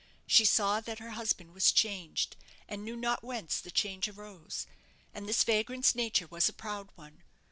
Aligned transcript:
She 0.25 0.45
saw 0.45 0.79
that 0.81 0.97
her 0.97 1.11
husband 1.11 1.53
was 1.53 1.71
changed, 1.71 2.35
and 2.67 2.83
knew 2.83 2.95
not 2.95 3.23
whence 3.23 3.59
the 3.61 3.69
change 3.69 4.07
arose. 4.09 4.65
And 5.13 5.29
this 5.29 5.43
vagrant's 5.43 5.93
nature 5.93 6.25
was 6.25 6.49
a 6.49 6.53
proud 6.53 6.89
one. 6.95 7.21